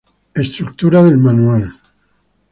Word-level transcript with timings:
Estructura 0.33 1.03
del 1.03 1.19
Manual 1.19 1.71